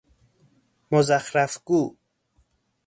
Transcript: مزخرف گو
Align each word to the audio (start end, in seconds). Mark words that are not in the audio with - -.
مزخرف 0.91 1.53
گو 1.67 1.81